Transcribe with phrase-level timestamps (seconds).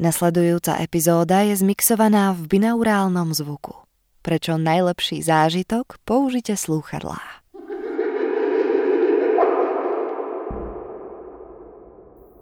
[0.00, 3.84] Nasledujúca epizóda je zmixovaná v binaurálnom zvuku.
[4.24, 7.20] Prečo najlepší zážitok použite slúchadlá.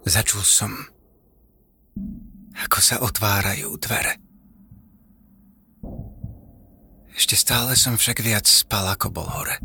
[0.07, 0.71] Začul som,
[2.63, 4.15] ako sa otvárajú dvere.
[7.11, 9.59] Ešte stále som však viac spal, ako bol hore.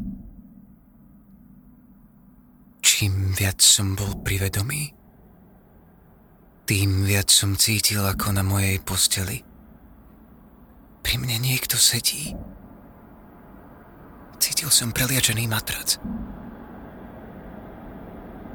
[2.82, 4.90] Čím viac som bol privedomý,
[6.64, 9.44] tým viac som cítil ako na mojej posteli.
[11.04, 12.32] Pri mne niekto sedí.
[14.40, 16.00] Cítil som preliačený matrac.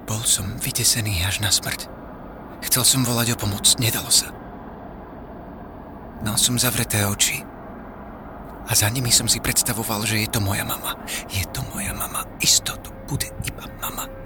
[0.10, 1.86] Bol som vytesený až na smrť.
[2.66, 4.34] Chcel som volať o pomoc, nedalo sa.
[6.26, 7.46] Mal som zavreté oči
[8.66, 10.98] a za nimi som si predstavoval, že je to moja mama.
[11.30, 12.26] Je to moja mama.
[12.42, 14.19] Istotu bude iba mama.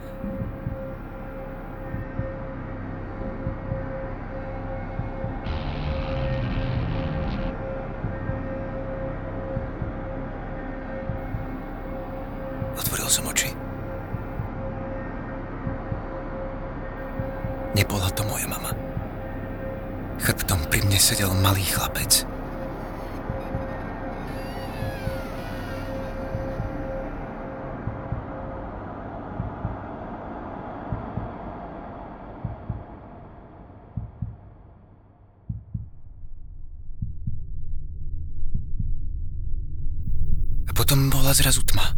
[40.84, 41.96] Potom bola zrazu tma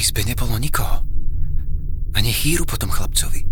[0.00, 1.02] izbe nebolo nikoho.
[2.14, 3.46] Ani chýru po tom chlapcovi.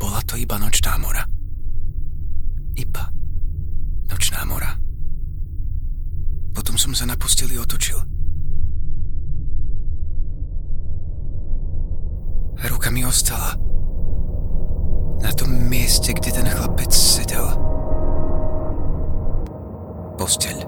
[0.00, 1.24] Bola to iba nočná mora.
[2.76, 3.12] Iba
[4.08, 4.76] nočná mora.
[6.52, 8.00] Potom som sa na posteli otočil.
[12.68, 13.54] Ruka mi ostala
[15.22, 16.77] na tom mieste, kde ten chlapec
[20.28, 20.60] Posteľ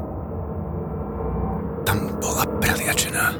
[2.17, 3.37] bola preliačená.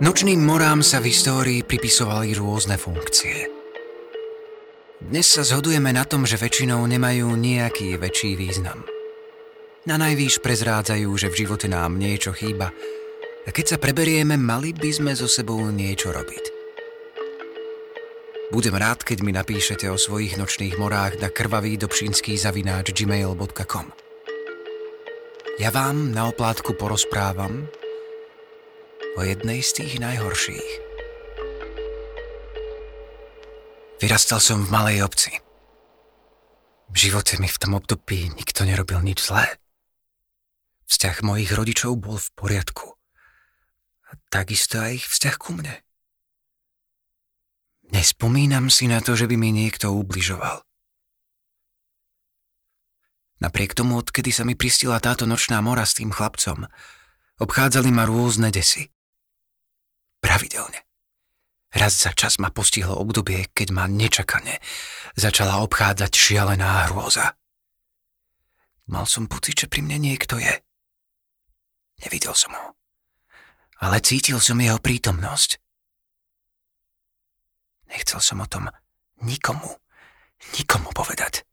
[0.00, 3.52] Nočným morám sa v histórii pripisovali rôzne funkcie.
[4.96, 8.80] Dnes sa zhodujeme na tom, že väčšinou nemajú nejaký väčší význam.
[9.84, 12.72] Na najvýš prezrádzajú, že v živote nám niečo chýba
[13.44, 16.57] a keď sa preberieme, mali by sme so sebou niečo robiť.
[18.48, 23.92] Budem rád, keď mi napíšete o svojich nočných morách na krvavý dobšinský zavináč gmail.com.
[25.60, 27.68] Ja vám na oplátku porozprávam
[29.16, 30.70] o jednej z tých najhorších.
[34.00, 35.36] Vyrastal som v malej obci.
[36.88, 39.60] V živote mi v tom období nikto nerobil nič zlé.
[40.88, 42.96] Vzťah mojich rodičov bol v poriadku.
[44.08, 45.84] A takisto aj ich vzťah ku mne.
[47.88, 50.60] Nespomínam si na to, že by mi niekto ubližoval.
[53.38, 56.66] Napriek tomu, odkedy sa mi pristila táto nočná mora s tým chlapcom,
[57.38, 58.90] obchádzali ma rôzne desy.
[60.18, 60.82] Pravidelne.
[61.70, 64.58] Raz za čas ma postihlo obdobie, keď ma nečakane
[65.14, 67.36] začala obchádzať šialená hrôza.
[68.88, 70.64] Mal som pocit, že pri mne niekto je.
[72.02, 72.66] Nevidel som ho,
[73.84, 75.60] ale cítil som jeho prítomnosť.
[77.88, 78.68] Nechcel som o tom
[79.24, 79.68] nikomu,
[80.54, 81.48] nikomu povedať.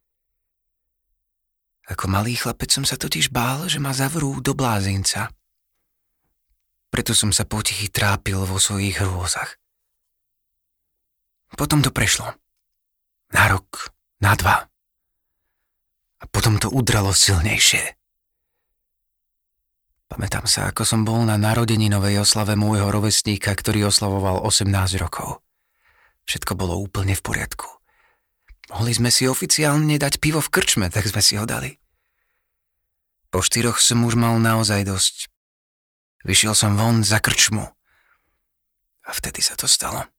[1.86, 5.30] Ako malý chlapec som sa totiž bál, že ma zavrú do blázinca.
[6.90, 9.62] Preto som sa potichy trápil vo svojich hrôzach.
[11.54, 12.26] Potom to prešlo.
[13.32, 14.66] Na rok, na dva.
[16.20, 17.96] A potom to udralo silnejšie.
[20.10, 24.72] Pamätám sa, ako som bol na narodeninovej oslave môjho rovesníka, ktorý oslavoval 18
[25.02, 25.45] rokov.
[26.26, 27.70] Všetko bolo úplne v poriadku.
[28.74, 31.78] Mohli sme si oficiálne dať pivo v krčme, tak sme si ho dali.
[33.30, 35.30] Po štyroch som už mal naozaj dosť.
[36.26, 37.62] Vyšiel som von za krčmu.
[39.06, 40.10] A vtedy sa to stalo.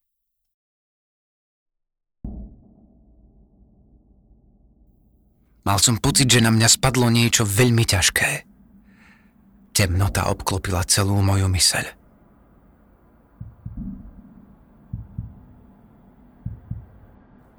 [5.66, 8.46] Mal som pocit, že na mňa spadlo niečo veľmi ťažké.
[9.74, 12.05] Temnota obklopila celú moju myseľ.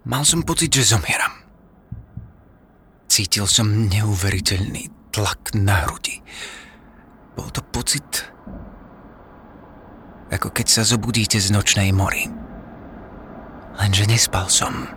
[0.07, 1.36] Mal som pocit, že zomieram.
[3.12, 6.24] Cítil som neuveriteľný tlak na hrudi.
[7.36, 8.24] Bol to pocit,
[10.31, 12.31] ako keď sa zobudíte z nočnej mory.
[13.75, 14.88] Lenže nespal som.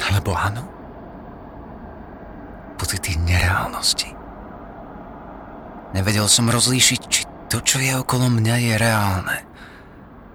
[0.00, 0.64] Alebo áno?
[2.80, 4.08] Pocity nereálnosti.
[5.92, 9.38] Nevedel som rozlíšiť, či to, čo je okolo mňa, je reálne.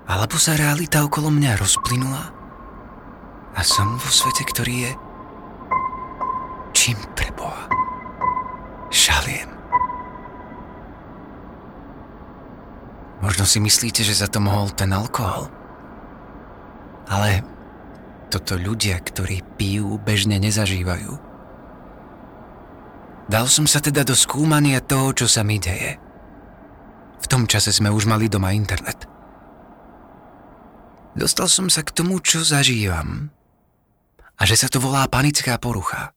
[0.06, 2.39] Alebo sa realita okolo mňa rozplynula
[3.56, 4.92] a som vo svete, ktorý je
[6.80, 7.70] čím preboha
[8.90, 9.50] šaliem.
[13.20, 15.52] Možno si myslíte, že za to mohol ten alkohol.
[17.10, 17.44] Ale
[18.32, 21.20] toto ľudia, ktorí pijú, bežne nezažívajú.
[23.30, 26.00] Dal som sa teda do skúmania toho, čo sa mi deje.
[27.20, 29.06] V tom čase sme už mali doma internet.
[31.14, 33.30] Dostal som sa k tomu, čo zažívam
[34.40, 36.16] a že sa to volá panická porucha.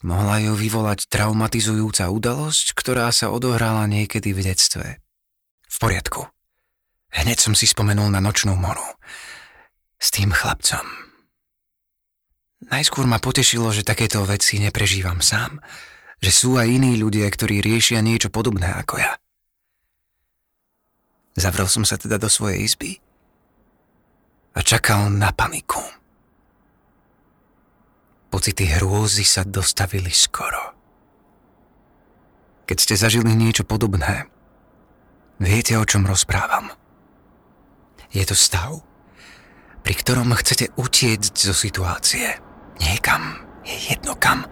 [0.00, 4.96] Mohla ju vyvolať traumatizujúca udalosť, ktorá sa odohrala niekedy v detstve.
[5.68, 6.24] V poriadku.
[7.12, 8.84] Hneď som si spomenul na nočnú moru.
[10.00, 10.82] S tým chlapcom.
[12.72, 15.60] Najskôr ma potešilo, že takéto veci neprežívam sám.
[16.24, 19.20] Že sú aj iní ľudia, ktorí riešia niečo podobné ako ja.
[21.36, 23.00] Zavrel som sa teda do svojej izby
[24.56, 25.99] a čakal na paniku.
[28.30, 30.78] Pocity hrôzy sa dostavili skoro.
[32.62, 34.30] Keď ste zažili niečo podobné,
[35.42, 36.70] viete, o čom rozprávam.
[38.14, 38.78] Je to stav,
[39.82, 42.38] pri ktorom chcete utiecť zo situácie.
[42.78, 44.46] Niekam, je jedno kam,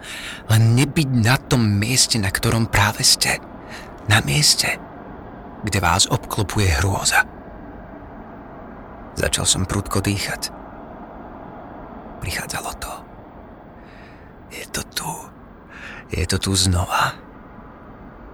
[0.51, 3.39] len nebyť na tom mieste, na ktorom práve ste.
[4.11, 4.75] Na mieste,
[5.63, 7.23] kde vás obklopuje hrôza.
[9.15, 10.51] Začal som prudko dýchať.
[12.19, 13.08] Prichádzalo to.
[14.49, 15.13] Je to tu.
[16.09, 17.13] Je to tu znova.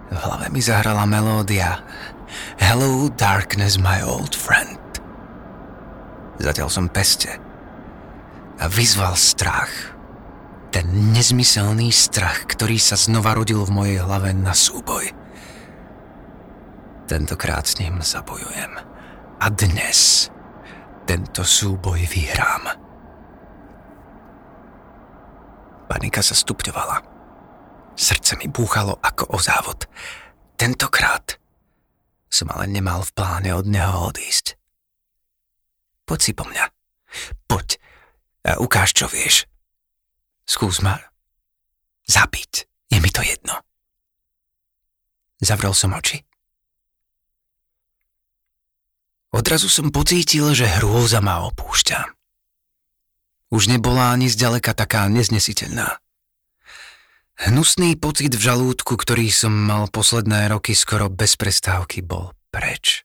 [0.08, 1.82] V hlave mi zahrala melódia
[2.56, 4.80] Hello darkness my old friend.
[6.40, 7.32] Zatiaľ som peste
[8.56, 9.96] a vyzval strach.
[10.72, 15.08] Ten nezmyselný strach, ktorý sa znova rodil v mojej hlave na súboj.
[17.08, 18.76] Tentokrát s ním zabojujem.
[19.36, 20.28] A dnes
[21.06, 22.85] tento súboj vyhrám.
[25.86, 27.02] Panika sa stupňovala.
[27.96, 29.86] Srdce mi búchalo ako o závod.
[30.58, 31.38] Tentokrát
[32.26, 34.58] som ale nemal v pláne od neho odísť.
[36.04, 36.64] Poď si po mňa.
[37.48, 37.78] Poď
[38.46, 39.48] a ukáž, čo vieš.
[40.46, 40.98] Skús ma
[42.06, 42.68] zabiť.
[42.92, 43.58] Je mi to jedno.
[45.42, 46.22] Zavrel som oči.
[49.34, 52.16] Odrazu som pocítil, že hrôza ma opúšťa
[53.50, 55.98] už nebola ani zďaleka taká neznesiteľná.
[57.36, 63.04] Hnusný pocit v žalúdku, ktorý som mal posledné roky skoro bez prestávky, bol preč.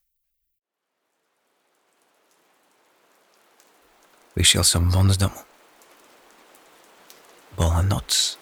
[4.31, 5.41] Vyšiel som von z domu.
[7.59, 8.39] Bola noc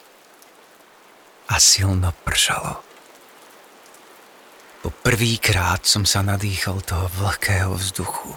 [1.49, 2.85] a silno pršalo.
[4.85, 8.29] Po prvýkrát som sa nadýchal toho vlhkého vzduchu.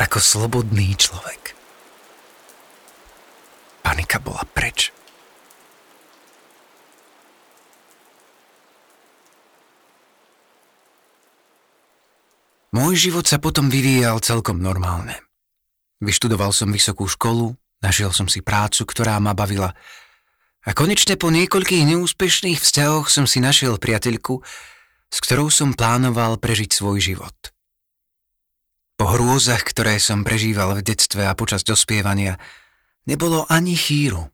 [0.00, 1.55] Ako slobodný človek.
[3.86, 4.90] Panika bola preč.
[12.74, 15.22] Môj život sa potom vyvíjal celkom normálne.
[16.02, 19.70] Vyštudoval som vysokú školu, našiel som si prácu, ktorá ma bavila
[20.66, 24.42] a konečne po niekoľkých neúspešných vzťahoch som si našiel priateľku,
[25.14, 27.54] s ktorou som plánoval prežiť svoj život.
[28.98, 32.42] Po hrôzach, ktoré som prežíval v detstve a počas dospievania,
[33.06, 34.26] Nebolo ani chýru.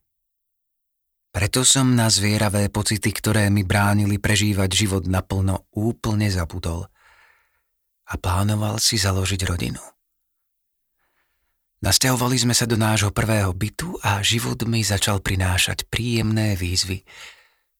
[1.28, 6.88] Preto som na zvieravé pocity, ktoré mi bránili prežívať život naplno, úplne zabudol
[8.08, 9.80] a plánoval si založiť rodinu.
[11.84, 17.04] Nasťahovali sme sa do nášho prvého bytu a život mi začal prinášať príjemné výzvy,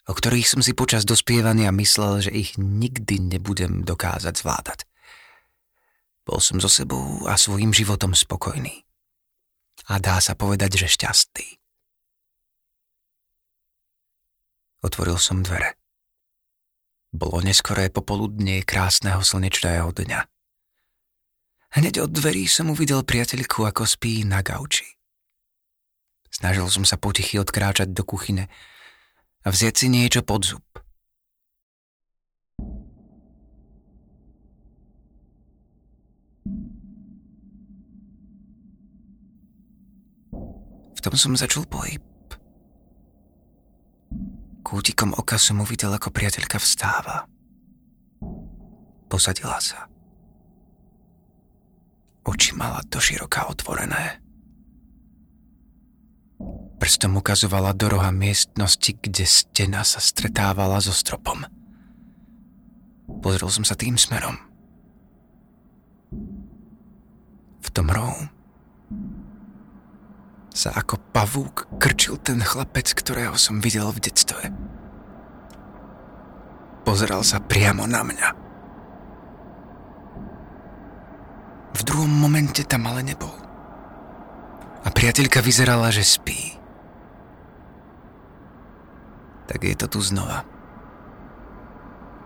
[0.09, 4.85] o ktorých som si počas dospievania myslel, že ich nikdy nebudem dokázať zvládať.
[6.29, 8.85] Bol som so sebou a svojim životom spokojný
[9.91, 11.49] a dá sa povedať, že šťastný.
[14.83, 15.79] Otvoril som dvere.
[17.13, 20.21] Bolo neskoré popoludnie krásneho slnečného dňa.
[21.73, 24.85] Hneď od dverí som uvidel priateľku, ako spí na gauči.
[26.33, 28.49] Snažil som sa potichy odkráčať do kuchyne
[29.45, 30.65] a vziať si niečo pod zub.
[41.03, 42.01] Tom som začul pohyb.
[44.63, 47.27] Kútikom oka som uvidel, ako priateľka vstáva.
[49.11, 49.91] Posadila sa.
[52.23, 54.23] Oči mala široká otvorené.
[56.79, 61.43] Prstom ukazovala do roha miestnosti, kde stena sa stretávala so stropom.
[63.23, 64.39] Pozrel som sa tým smerom.
[67.73, 68.13] do mrou
[70.53, 74.53] sa ako pavúk krčil ten chlapec, ktorého som videl v detstve.
[76.85, 78.29] Pozeral sa priamo na mňa.
[81.73, 83.33] V druhom momente tam ale nebol.
[84.83, 86.59] A priateľka vyzerala, že spí.
[89.49, 90.45] Tak je to tu znova.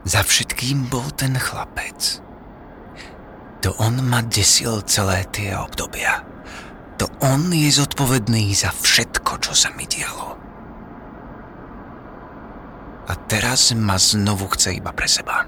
[0.07, 2.23] Za všetkým bol ten chlapec.
[3.67, 6.23] To on ma desil celé tie obdobia.
[6.97, 10.33] To on je zodpovedný za všetko, čo sa mi dialo.
[13.07, 15.47] A teraz ma znovu chce iba pre seba.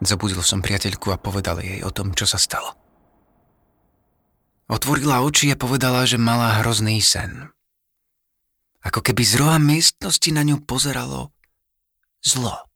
[0.00, 2.72] Zobudil som priateľku a povedal jej o tom, čo sa stalo.
[4.72, 7.52] Otvorila oči a povedala, že mala hrozný sen.
[8.80, 11.36] Ako keby z roha miestnosti na ňu pozeralo
[12.24, 12.68] zlo.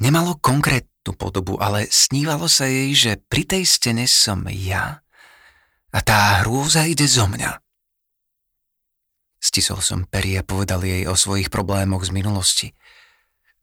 [0.00, 5.00] Nemalo konkrétnu podobu, ale snívalo sa jej, že pri tej stene som ja
[5.92, 7.60] a tá hrôza ide zo mňa.
[9.42, 12.68] Stisol som pery a povedal jej o svojich problémoch z minulosti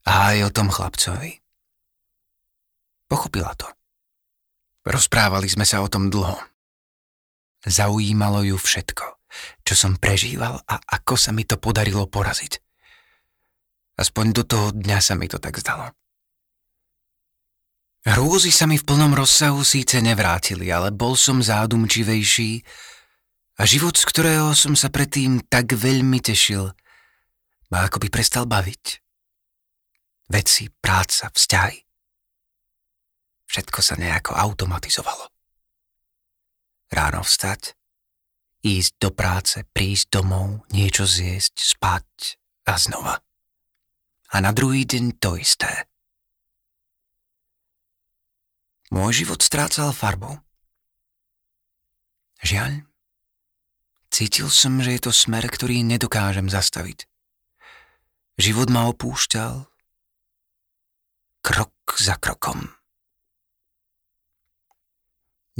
[0.06, 1.40] a aj o tom chlapcovi.
[3.10, 3.66] Pochopila to.
[4.86, 6.40] Rozprávali sme sa o tom dlho.
[7.66, 9.19] Zaujímalo ju všetko,
[9.62, 12.58] čo som prežíval a ako sa mi to podarilo poraziť.
[14.00, 15.92] Aspoň do toho dňa sa mi to tak zdalo.
[18.00, 22.64] Hrôzy sa mi v plnom rozsahu síce nevrátili, ale bol som zádumčivejší
[23.60, 26.72] a život, z ktorého som sa predtým tak veľmi tešil,
[27.68, 28.84] ma akoby prestal baviť.
[30.32, 31.78] Veci, práca, vzťahy.
[33.52, 35.28] Všetko sa nejako automatizovalo.
[36.88, 37.76] Ráno vstať,
[38.60, 42.36] ísť do práce, prísť domov, niečo zjesť, spať
[42.68, 43.16] a znova.
[44.30, 45.90] A na druhý deň to isté.
[48.90, 50.38] Môj život strácal farbu.
[52.42, 52.84] Žiaľ,
[54.10, 57.06] cítil som, že je to smer, ktorý nedokážem zastaviť.
[58.40, 59.68] Život ma opúšťal
[61.44, 62.72] krok za krokom.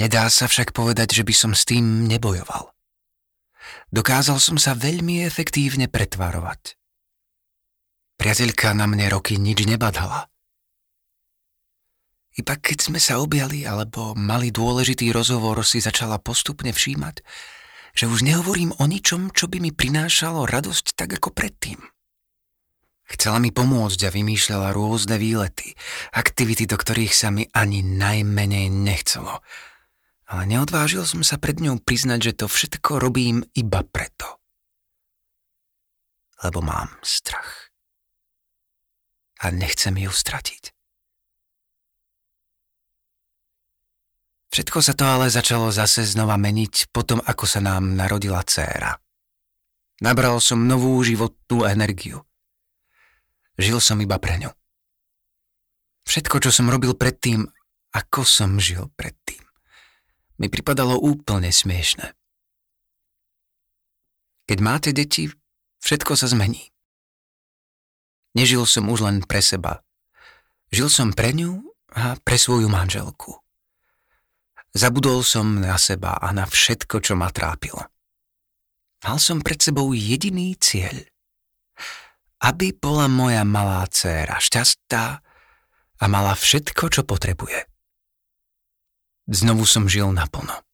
[0.01, 2.73] Nedá sa však povedať, že by som s tým nebojoval.
[3.91, 6.79] Dokázal som sa veľmi efektívne pretvarovať.
[8.21, 10.29] Priateľka na mne roky nič nebadala.
[12.37, 17.25] Iba keď sme sa objali alebo mali dôležitý rozhovor, si začala postupne všímať,
[17.97, 21.81] že už nehovorím o ničom, čo by mi prinášalo radosť tak ako predtým.
[23.11, 25.75] Chcela mi pomôcť a vymýšľala rôzne výlety,
[26.15, 29.41] aktivity, do ktorých sa mi ani najmenej nechcelo–
[30.31, 34.39] ale neodvážil som sa pred ňou priznať, že to všetko robím iba preto.
[36.47, 37.75] Lebo mám strach.
[39.43, 40.71] A nechcem ju stratiť.
[44.55, 48.99] Všetko sa to ale začalo zase znova meniť potom, ako sa nám narodila dcéra.
[50.01, 52.23] Nabral som novú životnú energiu.
[53.59, 54.51] Žil som iba pre ňu.
[56.07, 57.47] Všetko, čo som robil predtým,
[57.93, 59.50] ako som žil predtým
[60.41, 62.17] mi pripadalo úplne smiešne.
[64.49, 65.31] Keď máte deti,
[65.85, 66.73] všetko sa zmení.
[68.35, 69.85] Nežil som už len pre seba.
[70.75, 71.61] Žil som pre ňu
[71.95, 73.37] a pre svoju manželku.
[74.75, 77.91] Zabudol som na seba a na všetko, čo ma trápilo.
[79.07, 81.07] Mal som pred sebou jediný cieľ.
[82.43, 85.05] Aby bola moja malá dcéra šťastná
[86.01, 87.70] a mala všetko, čo potrebuje.
[89.31, 90.67] Znovu som žil naplno.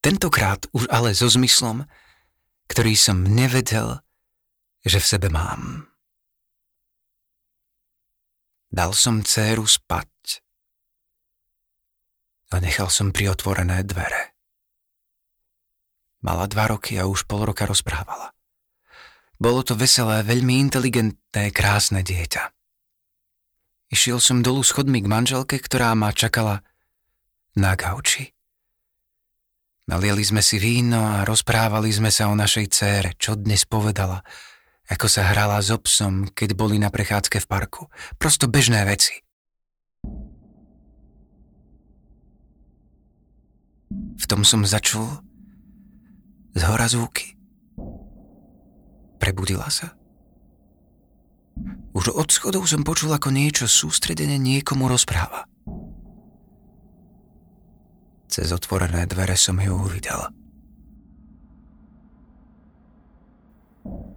[0.00, 1.84] Tentokrát už ale so zmyslom,
[2.72, 4.00] ktorý som nevedel,
[4.80, 5.92] že v sebe mám.
[8.72, 10.40] Dal som dceru spať
[12.52, 14.32] a nechal som pri otvorené dvere.
[16.24, 18.32] Mala dva roky a už pol roka rozprávala.
[19.36, 22.48] Bolo to veselé, veľmi inteligentné, krásne dieťa.
[23.92, 26.64] Išiel som dolu schodmi k manželke, ktorá ma čakala
[27.56, 28.32] na gauči.
[29.90, 34.22] Nalieli sme si víno a rozprávali sme sa o našej cére, čo dnes povedala,
[34.88, 37.82] ako sa hrala s obsom, keď boli na prechádzke v parku.
[38.16, 39.18] Prosto bežné veci.
[43.92, 45.08] V tom som začul
[46.54, 47.36] z hora zvuky.
[49.18, 49.92] Prebudila sa.
[51.92, 55.44] Už od schodov som počul, ako niečo sústredene niekomu rozpráva.
[58.32, 60.32] Cez otvorené dvere som ju uvidel.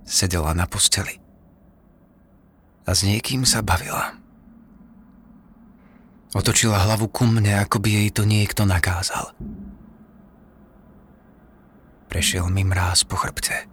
[0.07, 1.19] Sedela na posteli.
[2.87, 4.15] A s niekým sa bavila.
[6.31, 9.35] Otočila hlavu ku mne, ako by jej to niekto nakázal.
[12.07, 13.67] Prešiel mi mráz po chrbte.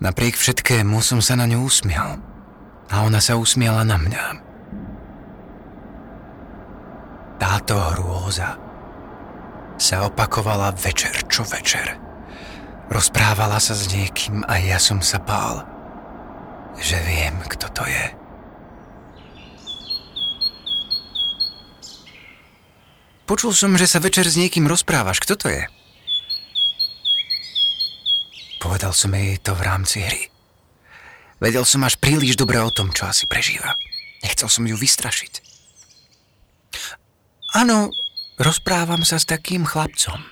[0.00, 2.16] Napriek všetkému som sa na ňu usmial.
[2.88, 4.49] A ona sa usmiala na mňa.
[7.40, 8.60] Táto hrôza
[9.80, 11.96] sa opakovala večer čo večer.
[12.92, 15.64] Rozprávala sa s niekým a ja som sa bál,
[16.76, 18.06] že viem, kto to je.
[23.24, 25.22] Počul som, že sa večer s niekým rozprávaš.
[25.22, 25.62] Kto to je?
[28.58, 30.28] Povedal som jej to v rámci hry.
[31.40, 33.78] Vedel som až príliš dobre o tom, čo asi prežíva.
[34.20, 35.49] Nechcel som ju vystrašiť.
[37.50, 37.90] Áno,
[38.38, 40.22] rozprávam sa s takým chlapcom.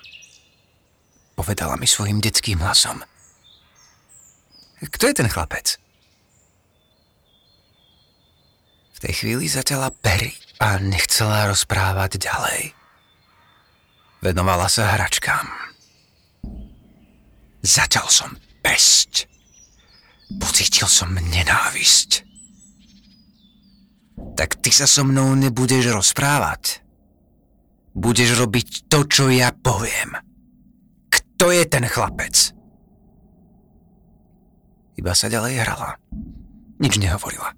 [1.35, 3.03] Povedala mi svojim detským hlasom.
[4.79, 5.75] Kto je ten chlapec?
[8.95, 10.31] V tej chvíli zaťala pery
[10.63, 12.71] a nechcela rozprávať ďalej.
[14.23, 15.47] Venovala sa hračkám.
[17.63, 18.31] Začal som
[18.63, 19.27] pesť.
[20.39, 22.23] Pocítil som nenávisť.
[24.35, 26.83] Tak ty sa so mnou nebudeš rozprávať.
[27.99, 30.15] Budeš robiť to, čo ja poviem.
[31.11, 32.55] Kto je ten chlapec?
[34.95, 35.99] Iba sa ďalej hrala.
[36.79, 37.51] Nič nehovorila.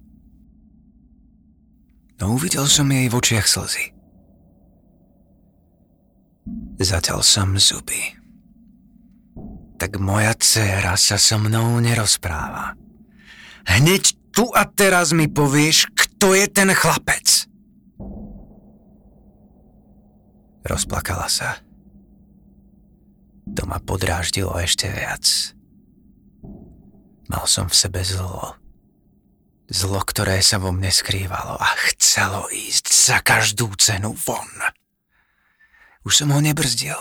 [2.18, 3.94] No uvidel som jej v očiach slzy.
[6.82, 8.18] Zaťal som zuby.
[9.78, 12.74] Tak moja dcéra sa so mnou nerozpráva.
[13.66, 17.46] Hneď tu a teraz mi povieš, kto je ten chlapec.
[20.62, 21.58] Rozplakala sa.
[23.52, 25.54] To ma podráždilo ešte viac.
[27.26, 28.54] Mal som v sebe zlo.
[29.72, 34.50] Zlo, ktoré sa vo mne skrývalo a chcelo ísť za každú cenu von.
[36.06, 36.98] Už som ho nebrzdil.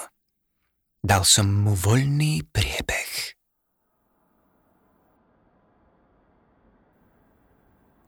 [1.02, 3.38] Dal som mu voľný priebeh.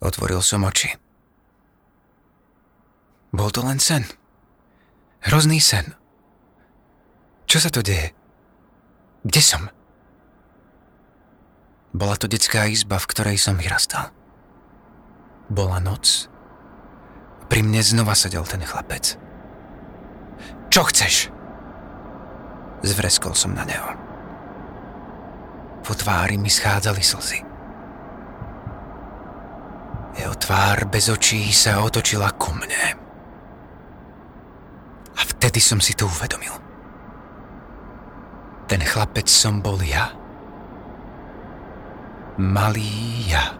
[0.04, 0.94] Otvoril som oči.
[3.34, 4.06] Bol to len sen.
[5.24, 5.96] Hrozný sen.
[7.48, 8.12] Čo sa to deje?
[9.24, 9.72] Kde som?
[11.96, 14.12] Bola to detská izba, v ktorej som vyrastal.
[15.48, 16.28] Bola noc.
[17.48, 19.16] Pri mne znova sedel ten chlapec.
[20.68, 21.32] Čo chceš?
[22.84, 23.96] Zvreskol som na neho.
[25.88, 27.40] Po tvári mi schádzali slzy.
[30.20, 33.03] Jeho tvár bez očí sa otočila ku mne.
[35.43, 36.56] Vtedy som si to uvedomil.
[38.71, 40.08] Ten chlapec som bol ja.
[42.39, 43.51] Malý ja.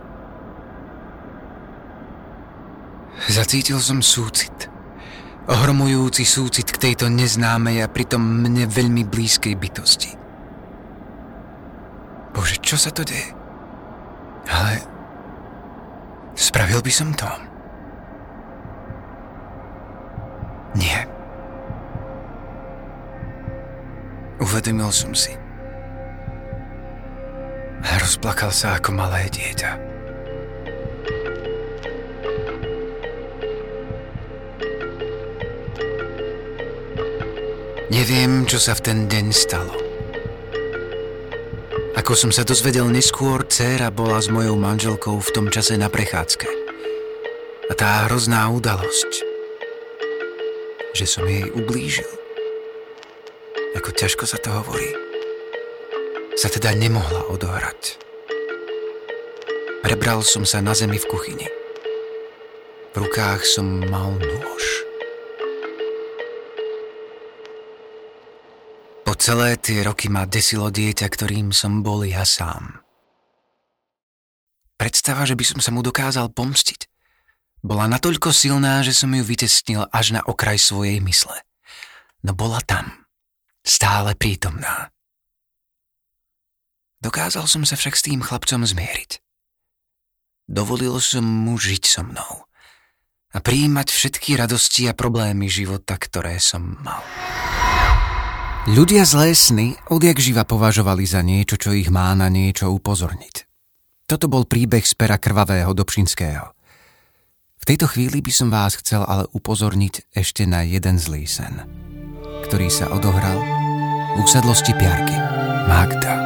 [3.28, 4.72] Zacítil som súcit
[5.44, 10.12] ohromujúci súcit k tejto neznámej a pritom mne veľmi blízkej bytosti.
[12.32, 13.36] Bože, čo sa to deje?
[14.48, 14.80] Ale
[16.32, 17.28] spravil by som to.
[20.80, 21.13] Nie.
[24.54, 25.34] Uvedomil som si.
[27.82, 29.72] Rozplakal sa ako malé dieťa.
[37.90, 39.74] Neviem, čo sa v ten deň stalo.
[41.98, 46.46] Ako som sa dozvedel neskôr, dcéra bola s mojou manželkou v tom čase na prechádzke.
[47.70, 49.12] A tá hrozná udalosť,
[50.94, 52.23] že som jej ublížil,
[53.74, 54.94] ako ťažko sa to hovorí,
[56.38, 57.98] sa teda nemohla odohrať.
[59.84, 61.48] Prebral som sa na zemi v kuchyni.
[62.94, 64.64] V rukách som mal nôž.
[69.04, 72.80] Po celé tie roky ma desilo dieťa, ktorým som bol ja sám.
[74.80, 76.88] Predstava, že by som sa mu dokázal pomstiť,
[77.64, 81.40] bola natoľko silná, že som ju vytesnil až na okraj svojej mysle.
[82.24, 83.03] No bola tam,
[83.64, 84.92] stále prítomná.
[87.04, 89.20] Dokázal som sa však s tým chlapcom zmieriť.
[90.48, 92.48] Dovolil som mu žiť so mnou
[93.34, 97.02] a prijímať všetky radosti a problémy života, ktoré som mal.
[98.64, 103.44] Ľudia zlé sny odjak živa považovali za niečo, čo ich má na niečo upozorniť.
[104.08, 106.56] Toto bol príbeh z pera krvavého Dobšinského.
[107.60, 111.64] V tejto chvíli by som vás chcel ale upozorniť ešte na jeden zlý sen,
[112.46, 113.40] ktorý sa odohral
[114.14, 115.18] v usadlosti Piarky,
[115.66, 116.20] Magda.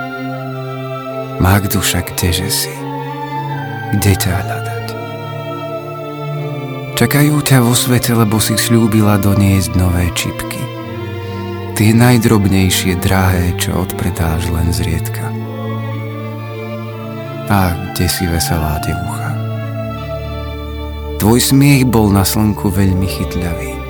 [1.38, 2.73] Magduša, kdeže si?
[3.95, 4.86] Kde ťa hľadať?
[6.97, 10.60] Čakajú ťa vo svete, lebo si slúbila doniesť nové čipky.
[11.77, 15.30] Tie najdrobnejšie, drahé, čo odpredáš len zriedka.
[17.47, 19.32] A kde si veselá devucha?
[21.21, 23.87] Tvoj smiech bol na slnku veľmi chytľavý.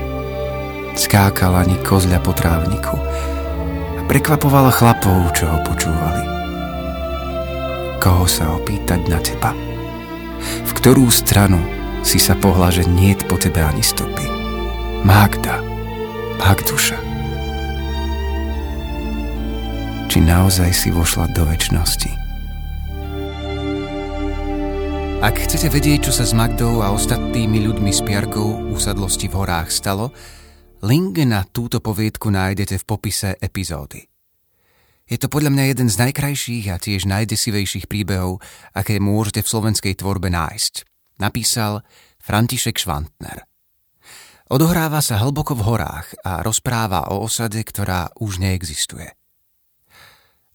[0.97, 2.97] Skákala ani kozľa po trávniku
[3.97, 6.25] a prekvapovala chlapov, čo ho počúvali.
[8.01, 9.53] Koho sa opýtať na teba?
[10.41, 11.61] V ktorú stranu
[12.01, 14.25] si sa pohla, že niet po tebe ani stopy?
[15.05, 15.61] Magda,
[16.41, 16.97] Magduša.
[20.09, 22.11] Či naozaj si vošla do väčšnosti?
[25.21, 29.69] Ak chcete vedieť, čo sa s Magdou a ostatnými ľuďmi z Piarkou usadlosti v horách
[29.69, 30.09] stalo,
[30.85, 34.05] link na túto poviedku nájdete v popise epizódy.
[35.07, 38.43] Je to podľa mňa jeden z najkrajších a tiež najdesivejších príbehov,
[38.75, 40.85] aké môžete v slovenskej tvorbe nájsť.
[41.17, 41.81] Napísal
[42.21, 43.47] František Švantner.
[44.47, 49.16] Odohráva sa hlboko v horách a rozpráva o osade, ktorá už neexistuje.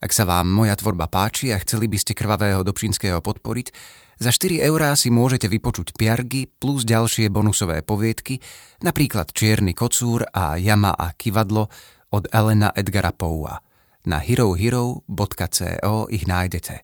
[0.03, 3.71] Ak sa vám moja tvorba páči a chceli by ste krvavého Dobšinského podporiť,
[4.19, 8.43] za 4 eurá si môžete vypočuť piargy plus ďalšie bonusové poviedky,
[8.83, 11.71] napríklad Čierny kocúr a Jama a kivadlo
[12.11, 13.63] od Elena Edgara Poua.
[14.11, 16.75] Na herohero.co ich nájdete.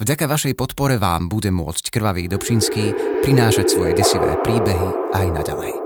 [0.00, 5.81] Vďaka vašej podpore vám bude môcť krvavý Dobšinský prinášať svoje desivé príbehy aj naďalej.